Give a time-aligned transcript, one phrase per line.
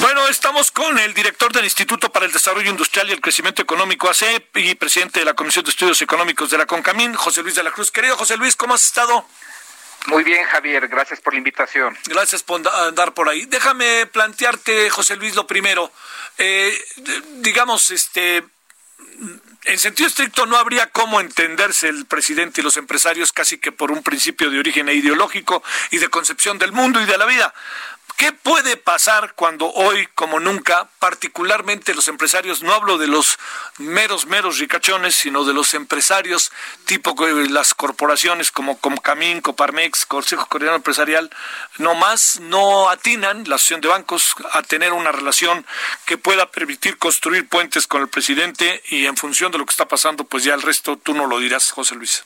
[0.00, 4.08] Bueno, estamos con el director del Instituto para el Desarrollo Industrial y el Crecimiento Económico,
[4.08, 7.62] ACEP, y presidente de la Comisión de Estudios Económicos de la CONCAMIN, José Luis de
[7.62, 7.90] la Cruz.
[7.90, 9.26] Querido José Luis, ¿cómo has estado?
[10.06, 11.98] Muy bien, Javier, gracias por la invitación.
[12.06, 13.44] Gracias por andar por ahí.
[13.44, 15.92] Déjame plantearte, José Luis, lo primero.
[16.38, 16.82] Eh,
[17.42, 18.42] digamos, este,
[19.64, 23.92] en sentido estricto no habría cómo entenderse el presidente y los empresarios casi que por
[23.92, 27.52] un principio de origen ideológico y de concepción del mundo y de la vida.
[28.16, 33.38] ¿Qué puede pasar cuando hoy, como nunca, particularmente los empresarios, no hablo de los
[33.78, 36.52] meros, meros ricachones, sino de los empresarios
[36.84, 37.16] tipo
[37.48, 41.30] las corporaciones como Comcamín, Coparmex, Consejo Coordinador Empresarial,
[41.78, 45.66] no más no atinan, la Asociación de Bancos, a tener una relación
[46.04, 49.86] que pueda permitir construir puentes con el presidente y en función de lo que está
[49.86, 52.22] pasando, pues ya el resto tú no lo dirás, José Luis.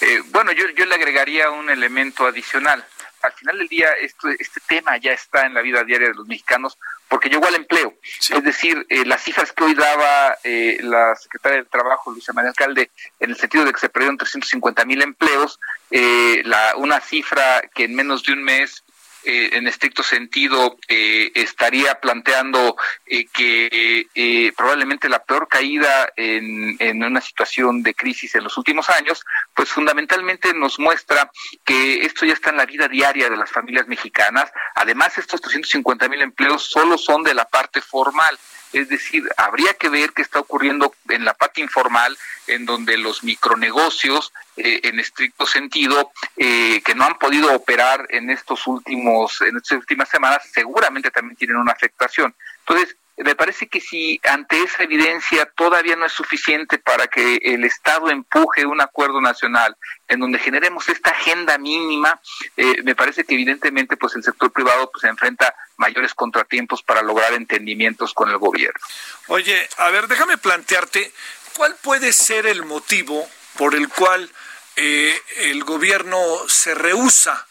[0.00, 2.86] Eh, bueno, yo, yo le agregaría un elemento adicional
[3.22, 6.26] al final del día este, este tema ya está en la vida diaria de los
[6.26, 7.94] mexicanos porque llegó al empleo.
[8.30, 12.50] Es decir, eh, las cifras que hoy daba eh, la secretaria del Trabajo, Luisa María
[12.50, 15.58] Alcalde, en el sentido de que se perdieron 350 mil empleos,
[15.90, 18.84] eh, la, una cifra que en menos de un mes
[19.22, 27.04] eh, en estricto sentido eh, estaría planteando eh, que probablemente la peor caída en, en,
[27.04, 29.22] una situación de crisis en los últimos años,
[29.60, 31.30] pues fundamentalmente nos muestra
[31.66, 34.50] que esto ya está en la vida diaria de las familias mexicanas.
[34.74, 38.38] Además, estos 350 mil empleos solo son de la parte formal.
[38.72, 42.16] Es decir, habría que ver qué está ocurriendo en la parte informal,
[42.46, 48.30] en donde los micronegocios, eh, en estricto sentido, eh, que no han podido operar en
[48.30, 52.34] estos últimos, en estas últimas semanas, seguramente también tienen una afectación.
[52.60, 57.64] Entonces, me parece que si ante esa evidencia todavía no es suficiente para que el
[57.64, 59.76] Estado empuje un acuerdo nacional
[60.08, 62.20] en donde generemos esta agenda mínima,
[62.56, 67.32] eh, me parece que evidentemente pues el sector privado pues enfrenta mayores contratiempos para lograr
[67.32, 68.80] entendimientos con el gobierno.
[69.28, 71.12] Oye, a ver, déjame plantearte
[71.56, 74.30] cuál puede ser el motivo por el cual
[74.76, 77.46] eh, el gobierno se rehúsa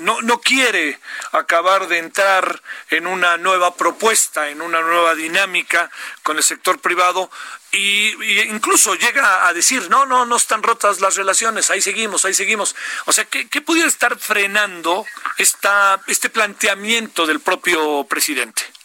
[0.00, 0.98] no, no quiere
[1.32, 5.90] acabar de entrar en una nueva propuesta, en una nueva dinámica
[6.22, 7.30] con el sector privado
[7.70, 8.10] y,
[8.44, 12.74] incluso llega a decir, no, no, no están rotas las relaciones, ahí seguimos, ahí seguimos.
[13.06, 15.04] O sea, ¿qué, qué pudiera estar frenando
[15.36, 18.77] esta, este planteamiento del propio presidente?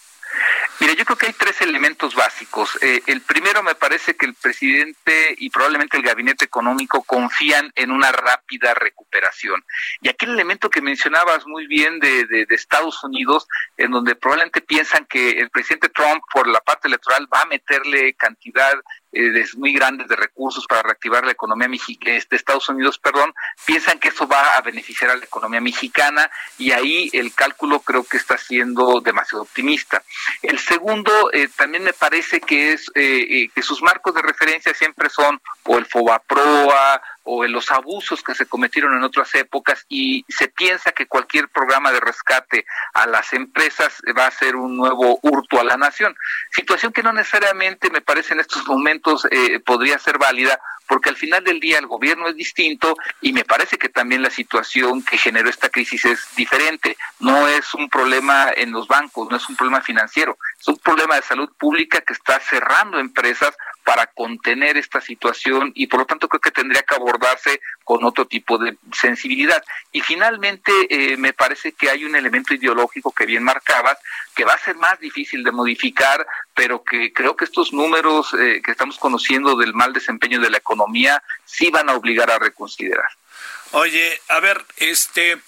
[0.79, 2.78] Mira, yo creo que hay tres elementos básicos.
[2.81, 7.91] Eh, el primero me parece que el presidente y probablemente el gabinete económico confían en
[7.91, 9.63] una rápida recuperación.
[10.01, 13.47] Y aquel elemento que mencionabas muy bien de, de, de Estados Unidos,
[13.78, 18.13] en donde probablemente piensan que el presidente Trump por la parte electoral va a meterle
[18.16, 18.73] cantidad
[19.13, 23.34] eh, muy grandes de recursos para reactivar la economía de Estados Unidos, perdón,
[23.66, 28.03] piensan que eso va a beneficiar a la economía mexicana y ahí el cálculo creo
[28.03, 30.03] que está siendo demasiado optimista.
[30.41, 35.09] El segundo, eh, también me parece que es eh, que sus marcos de referencia siempre
[35.09, 40.25] son o el FOBAPROA o en los abusos que se cometieron en otras épocas y
[40.28, 45.19] se piensa que cualquier programa de rescate a las empresas va a ser un nuevo
[45.22, 46.16] hurto a la nación.
[46.51, 51.16] Situación que no necesariamente me parece en estos momentos eh, podría ser válida porque al
[51.16, 55.17] final del día el gobierno es distinto y me parece que también la situación que
[55.17, 56.97] generó esta crisis es diferente.
[57.19, 61.16] No es un problema en los bancos, no es un problema financiero, es un problema
[61.16, 66.28] de salud pública que está cerrando empresas para contener esta situación y por lo tanto
[66.28, 69.64] creo que tendría que abordarse con otro tipo de sensibilidad.
[69.92, 73.97] Y finalmente eh, me parece que hay un elemento ideológico que bien marcabas,
[74.35, 78.62] que va a ser más difícil de modificar, pero que creo que estos números eh,
[78.64, 83.09] que estamos conociendo del mal desempeño de la economía sí van a obligar a reconsiderar.
[83.72, 85.40] Oye, a ver, este,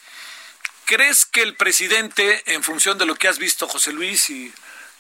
[0.86, 4.52] ¿crees que el presidente, en función de lo que has visto, José Luis, y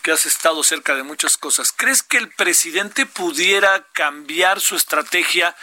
[0.05, 5.55] que has estado cerca de muchas cosas, ¿crees que el presidente pudiera cambiar su estrategia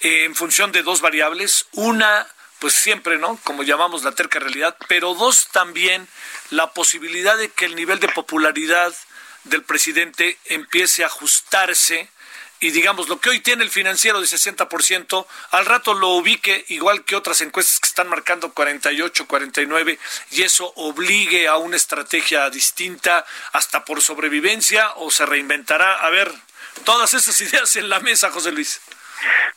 [0.00, 1.66] en función de dos variables?
[1.72, 2.26] Una,
[2.60, 3.38] pues siempre, ¿no?
[3.44, 6.08] Como llamamos la terca realidad, pero dos, también
[6.48, 8.94] la posibilidad de que el nivel de popularidad
[9.44, 12.08] del presidente empiece a ajustarse
[12.64, 17.04] y digamos lo que hoy tiene el financiero de 60%, al rato lo ubique igual
[17.04, 19.98] que otras encuestas que están marcando 48, 49
[20.30, 25.96] y eso obligue a una estrategia distinta hasta por sobrevivencia o se reinventará.
[25.96, 26.32] A ver,
[26.84, 28.80] todas esas ideas en la mesa, José Luis.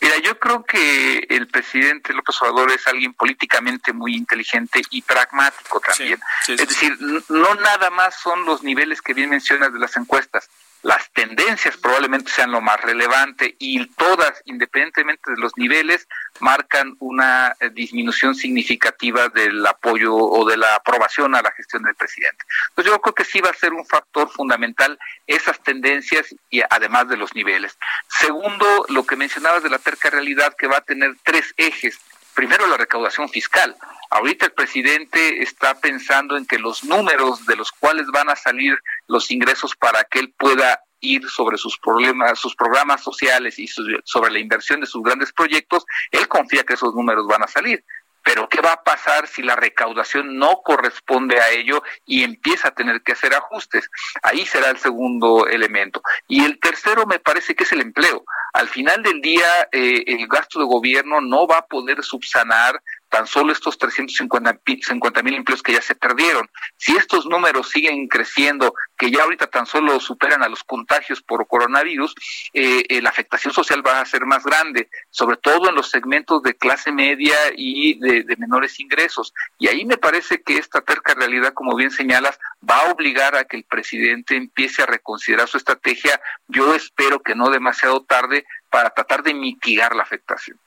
[0.01, 5.79] Mira, yo creo que el presidente López Obrador es alguien políticamente muy inteligente y pragmático
[5.79, 6.19] también.
[6.45, 6.97] es decir,
[7.29, 10.49] no nada más son los niveles que bien mencionas de las encuestas
[10.83, 16.07] las tendencias probablemente sean lo más relevante y todas, independientemente de los niveles,
[16.39, 21.95] marcan una eh, disminución significativa del apoyo o de la aprobación a la gestión del
[21.95, 22.45] presidente.
[22.69, 27.07] Entonces yo creo que sí va a ser un factor fundamental esas tendencias y además
[27.09, 27.77] de los niveles.
[28.07, 31.99] Segundo, lo que mencionabas de la terca realidad que va a tener tres ejes.
[32.33, 33.75] Primero, la recaudación fiscal.
[34.09, 38.77] Ahorita el presidente está pensando en que los números de los cuales van a salir
[39.07, 44.31] los ingresos para que él pueda ir sobre sus problemas, sus programas sociales y sobre
[44.31, 47.83] la inversión de sus grandes proyectos, él confía que esos números van a salir.
[48.23, 52.75] Pero ¿qué va a pasar si la recaudación no corresponde a ello y empieza a
[52.75, 53.89] tener que hacer ajustes?
[54.21, 56.01] Ahí será el segundo elemento.
[56.27, 58.25] Y el tercero me parece que es el empleo.
[58.51, 63.27] Al final del día, eh, el gasto de gobierno no va a poder subsanar tan
[63.27, 66.49] solo estos 350 mil empleos que ya se perdieron.
[66.77, 71.47] Si estos números siguen creciendo, que ya ahorita tan solo superan a los contagios por
[71.47, 72.13] coronavirus,
[72.53, 76.41] eh, eh, la afectación social va a ser más grande, sobre todo en los segmentos
[76.43, 79.33] de clase media y de, de menores ingresos.
[79.57, 83.45] Y ahí me parece que esta terca realidad, como bien señalas, va a obligar a
[83.45, 86.19] que el presidente empiece a reconsiderar su estrategia.
[86.47, 90.59] Yo espero que no demasiado tarde para tratar de mitigar la afectación.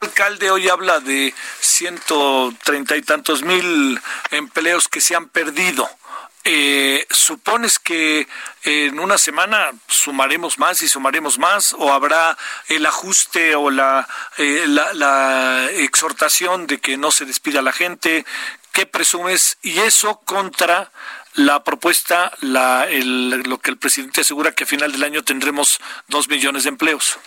[0.00, 4.00] El alcalde hoy habla de ciento treinta y tantos mil
[4.30, 5.88] empleos que se han perdido.
[6.44, 8.28] Eh, ¿Supones que
[8.62, 14.66] en una semana sumaremos más y sumaremos más o habrá el ajuste o la, eh,
[14.68, 18.24] la, exhortación de que no se despida la gente?
[18.72, 19.58] ¿Qué presumes?
[19.62, 20.92] Y eso contra
[21.34, 26.28] la propuesta, la, lo que el presidente asegura que a final del año tendremos dos
[26.28, 27.18] millones de empleos.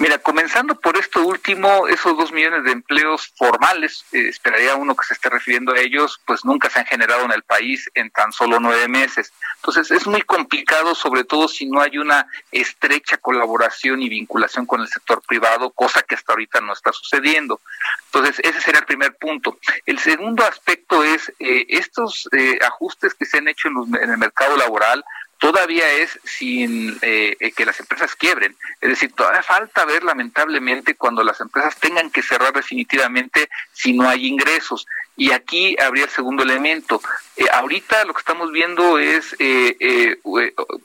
[0.00, 5.04] Mira, comenzando por esto último, esos dos millones de empleos formales, eh, esperaría uno que
[5.04, 8.32] se esté refiriendo a ellos, pues nunca se han generado en el país en tan
[8.32, 9.32] solo nueve meses.
[9.56, 14.82] Entonces es muy complicado, sobre todo si no hay una estrecha colaboración y vinculación con
[14.82, 17.60] el sector privado, cosa que hasta ahorita no está sucediendo.
[18.06, 19.58] Entonces ese sería el primer punto.
[19.84, 24.56] El segundo aspecto es eh, estos eh, ajustes que se han hecho en el mercado
[24.56, 25.04] laboral
[25.38, 28.56] todavía es sin eh, eh, que las empresas quiebren.
[28.80, 34.08] Es decir, todavía falta ver lamentablemente cuando las empresas tengan que cerrar definitivamente si no
[34.08, 34.86] hay ingresos.
[35.16, 37.00] Y aquí habría el segundo elemento.
[37.36, 39.34] Eh, ahorita lo que estamos viendo es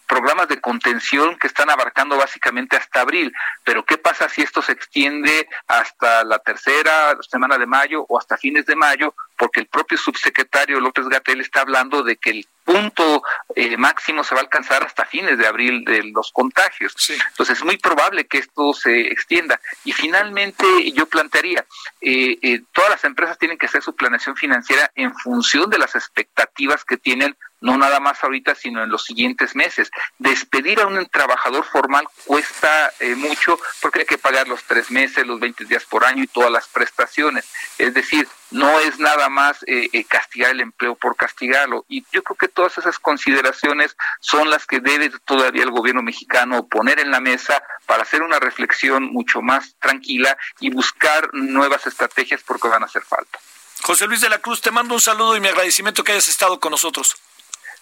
[0.07, 3.33] programas de contención que están abarcando básicamente hasta abril.
[3.63, 8.37] Pero ¿qué pasa si esto se extiende hasta la tercera semana de mayo o hasta
[8.37, 9.13] fines de mayo?
[9.37, 13.23] Porque el propio subsecretario López Gatel está hablando de que el punto
[13.55, 16.95] eh, máximo se va a alcanzar hasta fines de abril de los contagios.
[17.29, 19.59] Entonces es muy probable que esto se extienda.
[19.83, 21.65] Y finalmente yo plantearía,
[22.01, 25.95] eh, eh, todas las empresas tienen que hacer su planeación financiera en función de las
[25.95, 29.89] expectativas que tienen no nada más ahorita, sino en los siguientes meses.
[30.19, 35.25] Despedir a un trabajador formal cuesta eh, mucho porque hay que pagar los tres meses,
[35.25, 37.45] los 20 días por año y todas las prestaciones.
[37.77, 41.85] Es decir, no es nada más eh, eh, castigar el empleo por castigarlo.
[41.87, 46.67] Y yo creo que todas esas consideraciones son las que debe todavía el gobierno mexicano
[46.67, 52.41] poner en la mesa para hacer una reflexión mucho más tranquila y buscar nuevas estrategias
[52.45, 53.39] porque van a hacer falta.
[53.83, 56.59] José Luis de la Cruz, te mando un saludo y mi agradecimiento que hayas estado
[56.59, 57.15] con nosotros.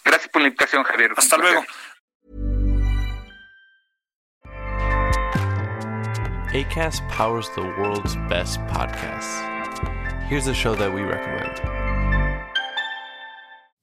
[0.04, 1.12] Gracias por la invitación, Javier.
[1.16, 1.64] Hasta luego.
[6.54, 9.40] ACAST powers the world's best podcasts.
[10.28, 11.81] Here's a show that we recommend.